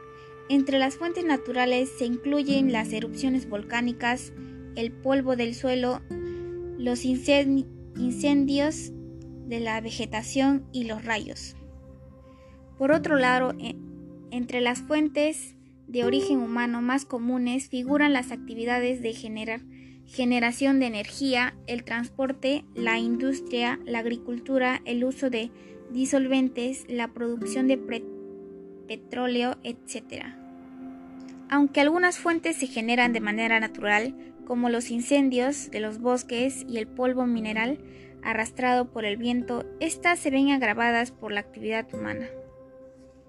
Entre 0.49 0.79
las 0.79 0.97
fuentes 0.97 1.25
naturales 1.25 1.91
se 1.99 2.07
incluyen 2.07 2.73
las 2.73 2.93
erupciones 2.93 3.49
volcánicas, 3.49 4.33
el 4.77 4.93
polvo 4.93 5.37
del 5.37 5.55
suelo, 5.55 6.01
los 6.79 7.05
incendios, 7.05 8.93
de 9.47 9.61
la 9.61 9.81
vegetación 9.81 10.67
y 10.73 10.85
los 10.85 11.05
rayos. 11.05 11.58
Por 12.79 12.93
otro 12.93 13.17
lado, 13.17 13.55
entre 14.31 14.61
las 14.61 14.83
fuentes 14.83 15.57
de 15.89 16.05
origen 16.05 16.39
humano 16.39 16.81
más 16.81 17.05
comunes 17.05 17.69
figuran 17.69 18.13
las 18.13 18.31
actividades 18.31 19.03
de 19.03 19.15
generación 20.07 20.79
de 20.79 20.87
energía, 20.87 21.55
el 21.67 21.83
transporte, 21.83 22.65
la 22.77 22.99
industria, 22.99 23.81
la 23.85 23.99
agricultura, 23.99 24.81
el 24.85 25.03
uso 25.03 25.29
de 25.29 25.51
disolventes, 25.91 26.85
la 26.89 27.09
producción 27.09 27.67
de 27.67 27.79
petróleo, 28.87 29.57
etc. 29.65 30.27
Aunque 31.51 31.81
algunas 31.81 32.19
fuentes 32.19 32.57
se 32.57 32.69
generan 32.69 33.13
de 33.13 33.21
manera 33.21 33.59
natural, 33.59 34.15
como 34.47 34.69
los 34.69 34.91
incendios 34.91 35.71
de 35.73 35.81
los 35.81 35.99
bosques 35.99 36.65
y 36.69 36.79
el 36.79 36.87
polvo 36.87 37.27
mineral 37.27 37.79
arrastrado 38.23 38.91
por 38.91 39.05
el 39.05 39.17
viento, 39.17 39.65
estas 39.81 40.21
se 40.21 40.31
ven 40.31 40.51
agravadas 40.51 41.11
por 41.11 41.33
la 41.33 41.41
actividad 41.41 41.93
humana. 41.93 42.29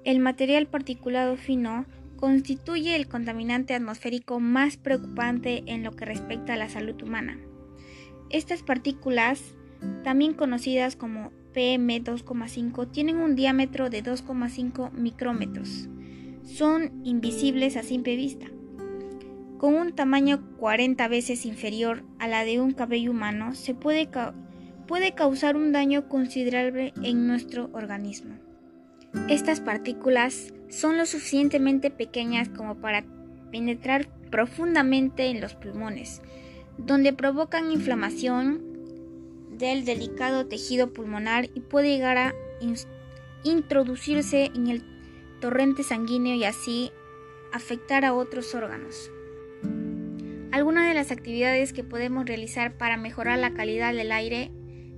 El 0.04 0.20
material 0.20 0.68
particulado 0.68 1.36
fino 1.38 1.86
constituye 2.16 2.96
el 2.96 3.08
contaminante 3.08 3.74
atmosférico 3.74 4.40
más 4.40 4.78
preocupante 4.78 5.64
en 5.68 5.84
lo 5.84 5.92
que 5.92 6.06
respecta 6.06 6.54
a 6.54 6.58
la 6.58 6.70
salud 6.70 7.02
humana. 7.02 7.40
Estas 8.30 8.64
partículas, 8.64 9.56
también 10.04 10.34
conocidas 10.34 10.96
como 10.96 11.32
PM2,5, 11.54 12.92
tienen 12.92 13.18
un 13.18 13.36
diámetro 13.36 13.90
de 13.90 14.04
2,5 14.04 14.92
micrómetros. 14.92 15.90
Son 16.44 17.02
invisibles 17.04 17.78
a 17.78 17.84
simple 17.84 18.16
vista 18.16 18.48
con 19.60 19.76
un 19.76 19.94
tamaño 19.94 20.42
40 20.58 21.06
veces 21.10 21.46
inferior 21.46 22.04
a 22.18 22.30
la 22.30 22.46
de 22.46 22.62
un 22.62 22.72
cabello 22.72 23.12
humano, 23.12 23.54
se 23.54 23.76
puede, 23.76 24.10
puede 24.88 25.12
causar 25.14 25.58
un 25.58 25.74
daño 25.74 26.08
considerable 26.08 26.94
en 27.04 27.28
nuestro 27.28 27.70
organismo. 27.74 28.36
Estas 29.28 29.60
partículas 29.60 30.54
son 30.70 30.98
lo 30.98 31.06
suficientemente 31.06 31.90
pequeñas 31.90 32.50
como 32.50 32.76
para 32.76 33.04
penetrar 33.52 34.08
profundamente 34.30 35.28
en 35.28 35.42
los 35.42 35.56
pulmones, 35.56 36.22
donde 36.78 37.14
provocan 37.14 37.72
inflamación, 37.72 38.70
del 39.60 39.84
delicado 39.84 40.48
tejido 40.48 40.94
pulmonar 40.94 41.50
y 41.54 41.60
puede 41.60 41.90
llegar 41.90 42.18
a 42.18 42.34
introducirse 43.44 44.46
en 44.56 44.68
el 44.68 44.84
torrente 45.42 45.84
sanguíneo 45.84 46.36
y 46.36 46.46
así 46.46 46.92
afectar 47.52 48.06
a 48.06 48.14
otros 48.14 48.56
órganos. 48.56 49.12
Algunas 50.52 50.88
de 50.88 50.94
las 50.94 51.12
actividades 51.12 51.74
que 51.74 51.84
podemos 51.84 52.26
realizar 52.26 52.78
para 52.78 52.98
mejorar 52.98 53.38
la 53.38 53.54
calidad 53.54 53.94
del 53.94 54.12
aire 54.12 54.52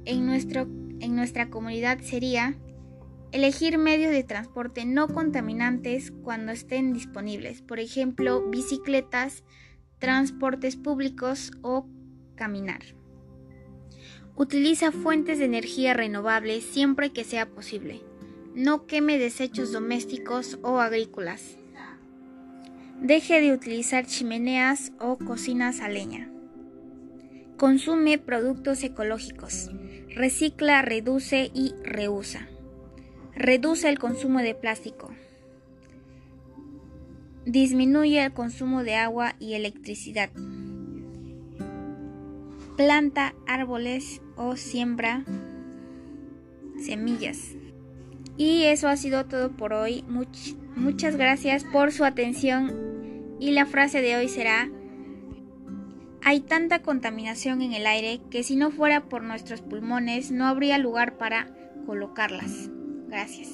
en, 0.05 0.25
nuestro, 0.25 0.61
en 0.99 1.15
nuestra 1.15 1.49
comunidad 1.49 1.99
sería 2.01 2.55
elegir 3.31 3.77
medios 3.77 4.11
de 4.11 4.23
transporte 4.23 4.85
no 4.85 5.07
contaminantes 5.07 6.11
cuando 6.11 6.51
estén 6.51 6.93
disponibles, 6.93 7.61
por 7.61 7.79
ejemplo, 7.79 8.47
bicicletas, 8.49 9.43
transportes 9.99 10.75
públicos 10.75 11.51
o 11.61 11.87
caminar. 12.35 12.81
Utiliza 14.35 14.91
fuentes 14.91 15.39
de 15.39 15.45
energía 15.45 15.93
renovables 15.93 16.63
siempre 16.63 17.11
que 17.11 17.23
sea 17.23 17.49
posible. 17.49 18.01
No 18.55 18.85
queme 18.85 19.17
desechos 19.17 19.71
domésticos 19.71 20.59
o 20.63 20.79
agrícolas. 20.79 21.57
Deje 22.99 23.41
de 23.41 23.53
utilizar 23.53 24.05
chimeneas 24.05 24.91
o 24.99 25.17
cocinas 25.17 25.79
a 25.79 25.89
leña. 25.89 26.31
Consume 27.57 28.17
productos 28.17 28.83
ecológicos. 28.83 29.69
Recicla, 30.09 30.81
reduce 30.81 31.51
y 31.53 31.73
reusa. 31.83 32.50
Reduce 33.41 33.89
el 33.89 33.97
consumo 33.97 34.37
de 34.37 34.53
plástico. 34.53 35.09
Disminuye 37.43 38.23
el 38.23 38.33
consumo 38.33 38.83
de 38.83 38.93
agua 38.93 39.33
y 39.39 39.55
electricidad. 39.55 40.29
Planta 42.77 43.33
árboles 43.47 44.21
o 44.35 44.55
siembra 44.57 45.25
semillas. 46.77 47.55
Y 48.37 48.65
eso 48.65 48.87
ha 48.87 48.95
sido 48.95 49.25
todo 49.25 49.49
por 49.57 49.73
hoy. 49.73 50.05
muchas 50.75 51.15
gracias 51.15 51.63
por 51.63 51.91
su 51.91 52.05
atención. 52.05 53.37
Y 53.39 53.53
la 53.53 53.65
frase 53.65 54.03
de 54.03 54.17
hoy 54.17 54.29
será, 54.29 54.69
hay 56.23 56.41
tanta 56.41 56.83
contaminación 56.83 57.63
en 57.63 57.73
el 57.73 57.87
aire 57.87 58.21
que 58.29 58.43
si 58.43 58.55
no 58.55 58.69
fuera 58.69 59.05
por 59.05 59.23
nuestros 59.23 59.61
pulmones 59.61 60.29
no 60.29 60.45
habría 60.45 60.77
lugar 60.77 61.17
para 61.17 61.47
colocarlas. 61.87 62.69
Gracias. 63.11 63.49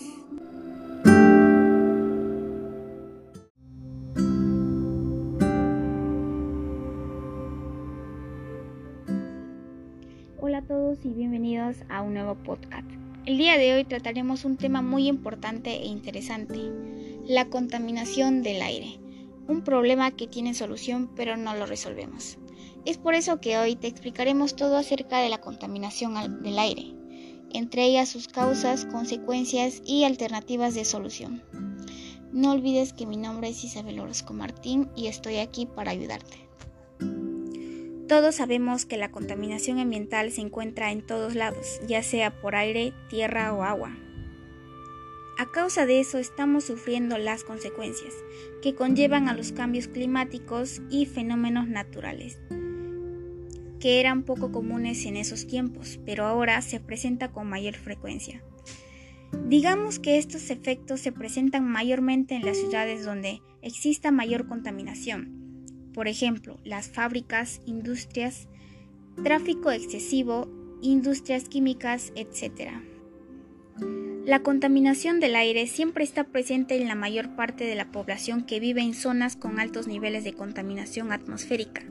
Hola 10.40 10.60
a 10.60 10.62
todos 10.62 11.04
y 11.04 11.10
bienvenidos 11.10 11.78
a 11.90 12.04
un 12.04 12.14
nuevo 12.14 12.36
podcast. 12.36 12.88
El 13.26 13.40
día 13.40 13.58
de 13.58 13.74
hoy 13.74 13.84
trataremos 13.84 14.46
un 14.46 14.58
tema 14.58 14.84
muy 14.84 15.08
importante 15.08 15.72
e 15.72 15.88
interesante, 15.88 16.60
la 17.26 17.46
contaminación 17.46 18.44
del 18.44 18.62
aire, 18.62 19.00
un 19.48 19.64
problema 19.64 20.12
que 20.12 20.28
tiene 20.28 20.54
solución 20.54 21.10
pero 21.16 21.36
no 21.36 21.56
lo 21.56 21.66
resolvemos. 21.66 22.38
Es 22.86 23.00
por 23.00 23.16
eso 23.16 23.42
que 23.42 23.58
hoy 23.58 23.76
te 23.76 23.88
explicaremos 23.88 24.56
todo 24.56 24.78
acerca 24.78 25.18
de 25.18 25.30
la 25.30 25.42
contaminación 25.42 26.44
del 26.44 26.60
aire, 26.60 26.97
entre 27.54 27.86
ellas 27.86 28.10
sus 28.10 28.28
causas, 28.28 28.86
consecuencias 28.86 29.82
y 29.86 30.04
alternativas 30.04 30.76
de 30.76 30.86
solución. 30.86 31.44
No 32.32 32.52
olvides 32.52 32.94
que 32.94 33.06
mi 33.06 33.18
nombre 33.18 33.50
es 33.50 33.64
Isabel 33.64 34.00
Orozco 34.00 34.34
Martín 34.34 34.90
y 34.96 35.08
estoy 35.08 35.38
aquí 35.38 35.66
para 35.66 35.92
ayudarte. 35.92 36.48
Todos 38.08 38.36
sabemos 38.36 38.86
que 38.86 38.98
la 38.98 39.12
contaminación 39.12 39.80
ambiental 39.80 40.32
se 40.32 40.42
encuentra 40.42 40.92
en 40.92 41.06
todos 41.06 41.36
lados, 41.36 41.82
ya 41.88 42.04
sea 42.04 42.40
por 42.40 42.56
aire, 42.56 42.94
tierra 43.10 43.54
o 43.54 43.64
agua. 43.64 43.98
A 45.38 45.52
causa 45.52 45.86
de 45.86 46.00
eso 46.00 46.18
estamos 46.18 46.64
sufriendo 46.64 47.18
las 47.18 47.44
consecuencias 47.44 48.14
que 48.62 48.76
conllevan 48.76 49.28
a 49.28 49.34
los 49.34 49.52
cambios 49.52 49.88
climáticos 49.88 50.82
y 50.90 51.06
fenómenos 51.06 51.68
naturales, 51.68 52.40
que 53.80 54.00
eran 54.00 54.24
poco 54.24 54.52
comunes 54.52 55.06
en 55.06 55.18
esos 55.18 55.48
tiempos, 55.48 56.00
pero 56.06 56.26
ahora 56.26 56.62
se 56.62 56.80
presenta 56.80 57.32
con 57.32 57.48
mayor 57.48 57.76
frecuencia. 57.76 58.44
Digamos 59.48 60.00
que 60.00 60.18
estos 60.18 60.50
efectos 60.50 61.02
se 61.02 61.12
presentan 61.12 61.66
mayormente 61.66 62.36
en 62.36 62.46
las 62.46 62.58
ciudades 62.58 63.06
donde 63.06 63.42
exista 63.62 64.12
mayor 64.12 64.48
contaminación, 64.48 65.38
por 65.94 66.08
ejemplo, 66.08 66.60
las 66.64 66.90
fábricas, 66.90 67.62
industrias, 67.66 68.48
tráfico 69.24 69.72
excesivo, 69.72 70.48
industrias 70.82 71.50
químicas, 71.50 72.14
etc. 72.16 72.72
La 74.26 74.44
contaminación 74.44 75.20
del 75.20 75.36
aire 75.36 75.68
siempre 75.68 76.04
está 76.04 76.26
presente 76.26 76.80
en 76.80 76.88
la 76.88 76.96
mayor 76.96 77.36
parte 77.36 77.64
de 77.64 77.76
la 77.76 77.92
población 77.92 78.46
que 78.46 78.60
vive 78.60 78.82
en 78.82 78.94
zonas 78.94 79.36
con 79.36 79.60
altos 79.60 79.88
niveles 79.88 80.24
de 80.24 80.34
contaminación 80.34 81.12
atmosférica, 81.12 81.84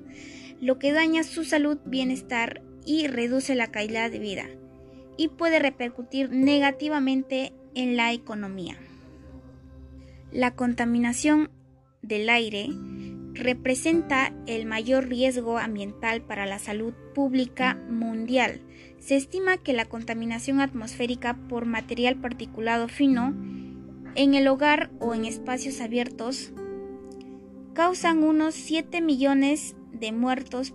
lo 0.61 0.79
que 0.79 0.93
daña 0.93 1.23
su 1.23 1.45
salud, 1.45 1.79
bienestar 1.85 2.63
y 2.85 3.07
reduce 3.09 3.55
la 3.55 3.71
calidad 3.71 4.11
de 4.11 4.19
vida, 4.19 4.45
y 5.17 5.29
puede 5.29 5.59
repercutir 5.59 6.31
negativamente 6.31 7.53
en 7.75 7.97
la 7.97 8.13
economía. 8.13 8.77
La 10.33 10.55
contaminación 10.55 11.51
del 12.03 12.29
aire 12.29 12.69
representa 13.35 14.33
el 14.47 14.67
mayor 14.67 15.09
riesgo 15.09 15.59
ambiental 15.59 16.23
para 16.23 16.47
la 16.47 16.59
salud 16.59 16.95
pública 17.15 17.75
mundial. 17.91 18.61
Se 18.99 19.17
estima 19.17 19.59
que 19.59 19.73
la 19.73 19.85
contaminación 19.85 20.61
atmosférica 20.61 21.37
por 21.49 21.67
material 21.67 22.17
particulado 22.17 22.89
fino 22.89 23.35
en 24.15 24.35
el 24.35 24.49
hogar 24.49 24.91
o 24.99 25.15
en 25.15 25.27
espacios 25.27 25.81
abiertos 25.81 26.53
causan 27.75 28.25
unos 28.25 28.55
7 28.55 29.03
millones 29.03 29.77
de, 29.99 30.13
muertos 30.13 30.75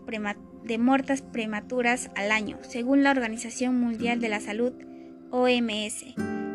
de 0.63 0.77
muertas 0.77 1.21
prematuras 1.21 2.12
al 2.15 2.31
año, 2.31 2.57
según 2.62 3.03
la 3.03 3.12
Organización 3.12 3.79
Mundial 3.79 4.19
de 4.19 4.29
la 4.29 4.39
Salud 4.39 4.73
OMS. 5.31 6.05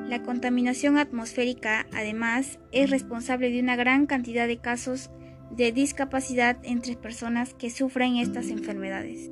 La 0.09 0.23
contaminación 0.23 0.99
atmosférica, 0.99 1.87
además, 1.93 2.59
es 2.71 2.91
responsable 2.91 3.51
de 3.51 3.61
una 3.61 3.75
gran 3.75 4.07
cantidad 4.07 4.47
de 4.47 4.59
casos 4.59 5.11
de 5.51 5.73
discapacidad 5.73 6.59
entre 6.63 6.97
personas 6.97 7.55
que 7.55 7.71
sufren 7.71 8.17
estas 8.17 8.49
enfermedades. 8.49 9.31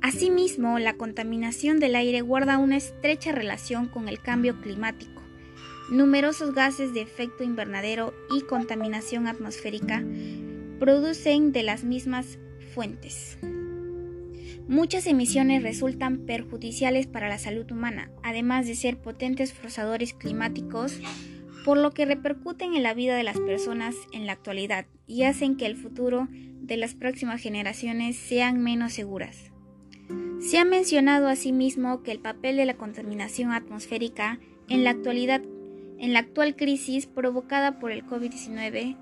Asimismo, 0.00 0.78
la 0.78 0.94
contaminación 0.94 1.80
del 1.80 1.96
aire 1.96 2.20
guarda 2.20 2.58
una 2.58 2.76
estrecha 2.76 3.32
relación 3.32 3.88
con 3.88 4.08
el 4.08 4.20
cambio 4.20 4.60
climático. 4.60 5.22
Numerosos 5.90 6.54
gases 6.54 6.94
de 6.94 7.00
efecto 7.00 7.44
invernadero 7.44 8.14
y 8.30 8.42
contaminación 8.42 9.26
atmosférica 9.26 10.04
producen 10.78 11.52
de 11.52 11.62
las 11.62 11.84
mismas 11.84 12.38
fuentes. 12.74 13.38
Muchas 14.68 15.06
emisiones 15.06 15.62
resultan 15.62 16.26
perjudiciales 16.26 17.06
para 17.06 17.28
la 17.28 17.38
salud 17.38 17.70
humana, 17.70 18.10
además 18.22 18.66
de 18.66 18.74
ser 18.74 18.98
potentes 18.98 19.52
forzadores 19.52 20.12
climáticos 20.12 21.00
por 21.64 21.78
lo 21.78 21.92
que 21.92 22.04
repercuten 22.04 22.74
en 22.74 22.82
la 22.82 22.94
vida 22.94 23.16
de 23.16 23.24
las 23.24 23.38
personas 23.38 23.94
en 24.12 24.26
la 24.26 24.32
actualidad 24.32 24.86
y 25.06 25.22
hacen 25.24 25.56
que 25.56 25.66
el 25.66 25.76
futuro 25.76 26.28
de 26.30 26.76
las 26.76 26.94
próximas 26.94 27.40
generaciones 27.40 28.16
sean 28.16 28.60
menos 28.60 28.92
seguras. 28.92 29.50
Se 30.40 30.58
ha 30.58 30.64
mencionado 30.64 31.28
asimismo 31.28 32.02
que 32.02 32.12
el 32.12 32.20
papel 32.20 32.56
de 32.56 32.66
la 32.66 32.76
contaminación 32.76 33.52
atmosférica 33.52 34.38
en 34.68 34.84
la 34.84 34.90
actual 36.20 36.56
crisis 36.56 37.06
provocada 37.06 37.78
por 37.78 37.90
el 37.90 38.04
COVID-19, 38.04 38.96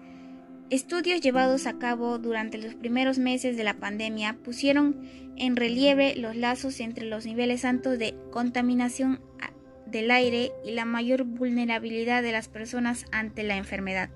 estudios 0.74 1.20
llevados 1.20 1.66
a 1.66 1.78
cabo 1.78 2.18
durante 2.18 2.58
los 2.58 2.74
primeros 2.74 3.18
meses 3.18 3.56
de 3.56 3.64
la 3.64 3.78
pandemia 3.78 4.38
pusieron 4.42 5.02
en 5.37 5.56
relieve 5.56 6.16
los 6.16 6.37
lazos 6.37 6.80
entre 6.80 7.04
los 7.04 7.26
niveles 7.26 7.64
altos 7.64 7.98
de 7.98 8.14
contaminación 8.30 9.20
del 9.87 10.10
aire 10.10 10.52
y 10.64 10.72
la 10.72 10.84
mayor 10.84 11.24
vulnerabilidad 11.24 12.22
de 12.22 12.32
las 12.32 12.48
personas 12.48 13.04
ante 13.12 13.44
la 13.44 13.56
enfermedad. 13.56 14.10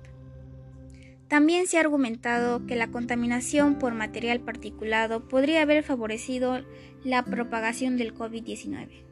También 1.29 1.67
se 1.67 1.77
ha 1.77 1.81
argumentado 1.81 2.65
que 2.65 2.75
la 2.75 2.87
contaminación 2.87 3.77
por 3.77 3.93
material 3.93 4.39
particulado 4.39 5.27
podría 5.27 5.61
haber 5.61 5.83
favorecido 5.83 6.59
la 7.03 7.23
propagación 7.23 7.97
del 7.97 8.15
COVID-19. 8.15 9.08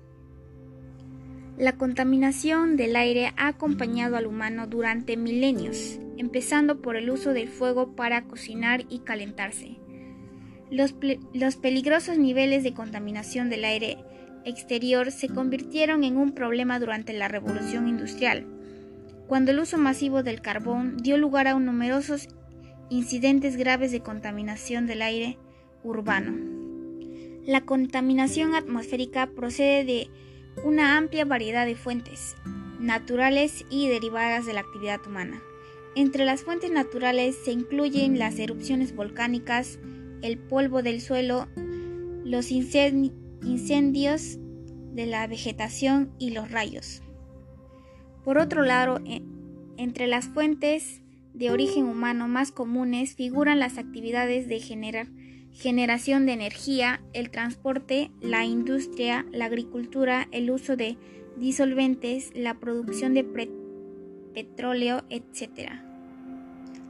La 1.57 1.71
contaminación 1.71 2.77
del 2.77 2.95
aire 2.95 3.33
ha 3.35 3.47
acompañado 3.47 4.15
al 4.15 4.27
humano 4.27 4.67
durante 4.67 5.17
milenios, 5.17 5.99
empezando 6.15 6.83
por 6.83 6.95
el 6.95 7.09
uso 7.09 7.33
del 7.33 7.47
fuego 7.47 7.95
para 7.95 8.25
cocinar 8.25 8.85
y 8.89 8.99
calentarse. 8.99 9.79
Los, 10.69 10.93
los 11.33 11.55
peligrosos 11.55 12.19
niveles 12.19 12.63
de 12.63 12.75
contaminación 12.75 13.49
del 13.49 13.65
aire 13.65 13.97
exterior 14.45 15.11
se 15.11 15.29
convirtieron 15.29 16.03
en 16.03 16.17
un 16.17 16.33
problema 16.33 16.79
durante 16.79 17.13
la 17.13 17.27
Revolución 17.27 17.87
Industrial, 17.87 18.45
cuando 19.25 19.49
el 19.49 19.57
uso 19.57 19.79
masivo 19.79 20.21
del 20.21 20.41
carbón 20.41 20.97
dio 20.97 21.17
lugar 21.17 21.47
a 21.47 21.57
numerosos 21.57 22.27
incidentes 22.91 23.57
graves 23.57 23.91
de 23.91 24.01
contaminación 24.01 24.85
del 24.85 25.01
aire 25.01 25.39
urbano. 25.83 26.37
La 27.47 27.61
contaminación 27.61 28.53
atmosférica 28.53 29.31
procede 29.35 29.85
de 29.85 30.07
una 30.63 30.97
amplia 30.97 31.25
variedad 31.25 31.65
de 31.65 31.75
fuentes, 31.75 32.35
naturales 32.79 33.65
y 33.69 33.87
derivadas 33.87 34.45
de 34.45 34.53
la 34.53 34.61
actividad 34.61 34.99
humana. 35.05 35.41
Entre 35.95 36.25
las 36.25 36.43
fuentes 36.43 36.71
naturales 36.71 37.35
se 37.43 37.51
incluyen 37.51 38.19
las 38.19 38.37
erupciones 38.39 38.95
volcánicas, 38.95 39.79
el 40.21 40.37
polvo 40.37 40.83
del 40.83 41.01
suelo, 41.01 41.47
los 42.23 42.51
incendios 42.51 44.37
de 44.93 45.05
la 45.05 45.25
vegetación 45.27 46.11
y 46.19 46.31
los 46.31 46.51
rayos. 46.51 47.01
Por 48.23 48.37
otro 48.37 48.63
lado, 48.63 48.99
entre 49.77 50.07
las 50.07 50.27
fuentes 50.27 51.01
de 51.33 51.51
origen 51.51 51.85
humano 51.85 52.27
más 52.27 52.51
comunes 52.51 53.15
figuran 53.15 53.59
las 53.59 53.77
actividades 53.77 54.47
de 54.47 54.59
generar 54.59 55.07
generación 55.57 56.27
de 56.27 56.33
energía, 56.33 57.01
el 57.13 57.31
transporte, 57.31 58.11
la 58.21 58.45
industria, 58.45 59.25
la 59.31 59.45
agricultura, 59.45 60.27
el 60.31 60.51
uso 60.51 60.75
de 60.75 60.97
disolventes, 61.35 62.31
la 62.35 62.55
producción 62.55 63.15
de 63.15 63.23
petróleo, 64.33 65.03
etc. 65.09 65.71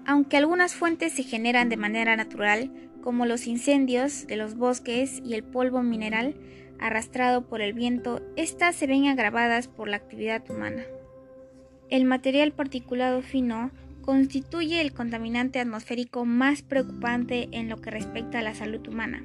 Aunque 0.06 0.36
algunas 0.36 0.76
fuentes 0.76 1.14
se 1.14 1.24
generan 1.24 1.70
de 1.70 1.78
manera 1.78 2.18
natural, 2.18 2.70
como 3.02 3.26
los 3.26 3.48
incendios 3.48 4.28
de 4.28 4.36
los 4.36 4.56
bosques 4.56 5.22
y 5.24 5.34
el 5.36 5.44
polvo 5.44 5.82
mineral 5.82 6.36
arrastrado 6.78 7.48
por 7.48 7.62
el 7.62 7.72
viento, 7.72 8.22
estas 8.36 8.76
se 8.76 8.86
ven 8.86 9.08
agravadas 9.08 9.70
por 9.70 9.88
la 9.88 9.98
actividad 9.98 10.44
humana. 10.50 10.84
El 11.90 12.04
material 12.04 12.52
particulado 12.52 13.22
fino 13.22 13.72
constituye 14.08 14.80
el 14.80 14.94
contaminante 14.94 15.60
atmosférico 15.60 16.24
más 16.24 16.62
preocupante 16.62 17.50
en 17.52 17.68
lo 17.68 17.82
que 17.82 17.92
respecta 17.92 18.40
a 18.40 18.42
la 18.42 18.56
salud 18.56 18.88
humana. 18.88 19.22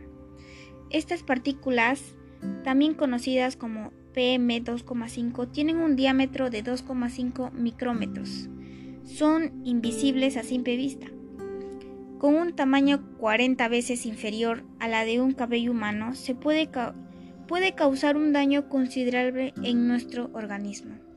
Estas 0.90 1.22
partículas, 1.22 2.16
también 2.64 2.94
conocidas 2.94 3.54
como 3.54 3.92
PM2,5, 4.12 5.52
tienen 5.52 5.76
un 5.76 5.94
diámetro 5.94 6.50
de 6.50 6.64
2,5 6.64 7.52
micrómetros. 7.52 8.48
Son 9.04 9.52
invisibles 9.64 10.36
a 10.36 10.42
simple 10.42 10.76
vista. 10.76 11.06
Con 12.18 12.34
un 12.34 12.52
tamaño 12.56 13.04
40 13.18 13.68
veces 13.68 14.04
inferior 14.04 14.64
a 14.80 14.88
la 14.88 15.04
de 15.04 15.20
un 15.20 15.30
cabello 15.30 15.70
humano, 15.70 16.16
se 16.16 16.34
puede, 16.34 16.68
puede 17.46 17.76
causar 17.76 18.16
un 18.16 18.32
daño 18.32 18.68
considerable 18.68 19.54
en 19.62 19.86
nuestro 19.86 20.28
organismo. 20.32 21.11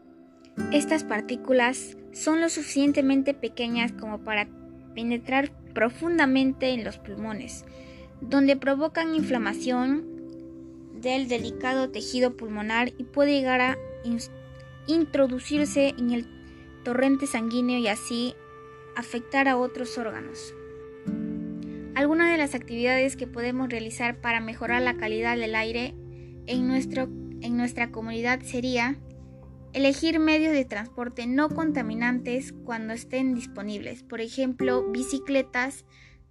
Estas 0.72 1.04
partículas 1.04 1.98
son 2.12 2.42
lo 2.42 2.50
suficientemente 2.50 3.34
pequeñas 3.34 3.92
como 3.92 4.20
para 4.24 4.48
penetrar 4.94 5.52
profundamente 5.74 6.70
en 6.70 6.84
los 6.84 6.98
pulmones, 6.98 7.66
donde 8.22 8.56
provocan 8.56 9.16
inflamación 9.16 10.06
del 11.02 11.28
delicado 11.28 11.92
tejido 11.92 12.36
pulmonar 12.38 12.94
y 12.98 13.04
puede 13.04 13.32
llegar 13.32 13.62
a 13.62 13.78
introducirse 14.88 15.94
en 15.98 16.12
el 16.12 16.26
torrente 16.84 17.28
sanguíneo 17.28 17.78
y 17.78 17.88
así 17.88 18.34
afectar 18.96 19.48
a 19.48 19.58
otros 19.58 19.98
órganos. 19.98 20.54
Algunas 21.96 22.32
de 22.32 22.38
las 22.38 22.56
actividades 22.56 23.16
que 23.16 23.28
podemos 23.28 23.70
realizar 23.70 24.20
para 24.20 24.40
mejorar 24.40 24.82
la 24.82 24.98
calidad 24.98 25.38
del 25.38 25.56
aire 25.56 25.94
en, 26.46 26.68
nuestro, 26.68 27.04
en 27.42 27.58
nuestra 27.58 27.92
comunidad 27.92 28.42
sería 28.42 28.98
Elegir 29.76 30.20
medios 30.20 30.54
de 30.54 30.64
transporte 30.64 31.28
no 31.28 31.50
contaminantes 31.50 32.54
cuando 32.64 32.94
estén 32.94 33.36
disponibles, 33.36 34.04
por 34.04 34.22
ejemplo, 34.22 34.90
bicicletas, 34.90 35.84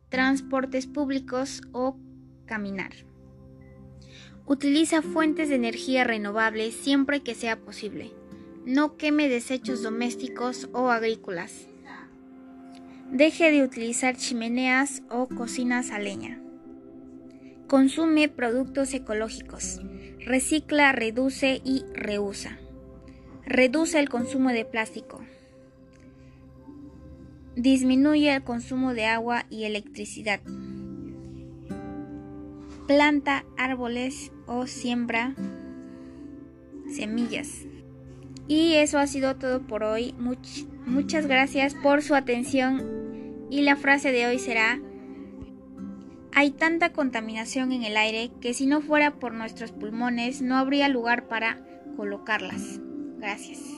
transportes 0.09 0.87
públicos 0.87 1.61
o 1.73 1.99
caminar. 2.47 2.93
Utiliza 4.47 5.03
fuentes 5.03 5.51
de 5.51 5.57
energía 5.57 6.05
renovables 6.05 6.75
siempre 6.75 7.23
que 7.23 7.35
sea 7.35 7.61
posible. 7.61 8.13
No 8.65 8.97
queme 8.97 9.29
desechos 9.29 9.83
domésticos 9.83 10.71
o 10.73 10.89
agrícolas. 10.89 11.69
Deje 13.11 13.51
de 13.51 13.63
utilizar 13.63 14.17
chimeneas 14.17 15.03
o 15.11 15.29
cocinas 15.29 15.91
a 15.91 15.99
leña. 15.99 16.41
Consume 17.69 18.31
productos 18.31 18.95
ecológicos. 18.95 19.83
Recicla, 20.21 20.93
reduce 20.93 21.61
y 21.63 21.85
reusa. 21.93 22.59
Reduce 23.47 23.99
el 23.99 24.09
consumo 24.09 24.49
de 24.51 24.65
plástico. 24.65 25.21
Disminuye 27.57 28.35
el 28.35 28.43
consumo 28.43 28.95
de 28.95 29.05
agua 29.05 29.45
y 29.51 29.65
electricidad. 29.65 30.41
Planta 32.87 33.45
árboles 33.59 34.33
o 34.47 34.67
siembra 34.67 35.35
semillas. 36.91 37.67
Y 38.49 38.75
eso 38.75 38.99
ha 38.99 39.07
sido 39.07 39.37
todo 39.37 39.61
por 39.61 39.85
hoy. 39.85 40.15
muchas 40.87 41.27
gracias 41.27 41.75
por 41.75 42.03
su 42.03 42.15
atención. 42.15 43.47
Y 43.51 43.61
la 43.61 43.77
frase 43.77 44.11
de 44.11 44.27
hoy 44.27 44.39
será, 44.39 44.81
hay 46.33 46.51
tanta 46.51 46.93
contaminación 46.93 47.73
en 47.73 47.85
el 47.85 47.99
aire 47.99 48.31
que 48.41 48.55
si 48.55 48.67
no 48.67 48.81
fuera 48.81 49.17
por 49.17 49.35
nuestros 49.35 49.71
pulmones 49.71 50.41
no 50.41 50.57
habría 50.57 50.89
lugar 50.89 51.29
para 51.29 51.61
colocarlas. 51.97 52.81
Gracias. 53.25 53.74